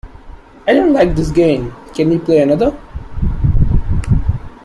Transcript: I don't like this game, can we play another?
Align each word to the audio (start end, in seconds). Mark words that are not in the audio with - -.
I 0.65 0.73
don't 0.73 0.93
like 0.93 1.15
this 1.15 1.29
game, 1.29 1.75
can 1.93 2.09
we 2.09 2.17
play 2.17 2.41
another? 2.41 2.75